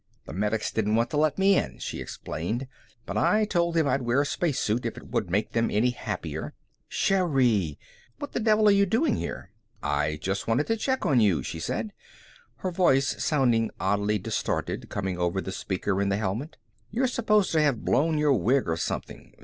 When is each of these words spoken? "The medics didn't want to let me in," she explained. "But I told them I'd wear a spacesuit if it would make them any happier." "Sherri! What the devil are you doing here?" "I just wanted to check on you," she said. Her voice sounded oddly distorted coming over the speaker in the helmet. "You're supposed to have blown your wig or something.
"The 0.25 0.33
medics 0.33 0.71
didn't 0.71 0.95
want 0.95 1.11
to 1.11 1.17
let 1.17 1.37
me 1.37 1.55
in," 1.55 1.77
she 1.77 2.01
explained. 2.01 2.67
"But 3.05 3.17
I 3.17 3.45
told 3.45 3.75
them 3.75 3.87
I'd 3.87 4.01
wear 4.01 4.21
a 4.21 4.25
spacesuit 4.25 4.83
if 4.83 4.97
it 4.97 5.09
would 5.09 5.29
make 5.29 5.51
them 5.51 5.69
any 5.69 5.91
happier." 5.91 6.55
"Sherri! 6.87 7.77
What 8.17 8.31
the 8.31 8.39
devil 8.39 8.67
are 8.67 8.71
you 8.71 8.87
doing 8.87 9.15
here?" 9.17 9.51
"I 9.83 10.17
just 10.19 10.47
wanted 10.47 10.65
to 10.65 10.75
check 10.77 11.05
on 11.05 11.19
you," 11.19 11.43
she 11.43 11.59
said. 11.59 11.93
Her 12.55 12.71
voice 12.71 13.23
sounded 13.23 13.69
oddly 13.79 14.17
distorted 14.17 14.89
coming 14.89 15.19
over 15.19 15.39
the 15.39 15.51
speaker 15.51 16.01
in 16.01 16.09
the 16.09 16.17
helmet. 16.17 16.57
"You're 16.89 17.05
supposed 17.05 17.51
to 17.51 17.61
have 17.61 17.85
blown 17.85 18.17
your 18.17 18.33
wig 18.33 18.67
or 18.67 18.77
something. 18.77 19.35